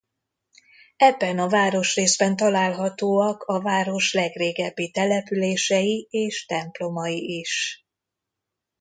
[0.97, 7.85] Ebben a városrészben találhatóak a város legrégebbi települései és templomai is.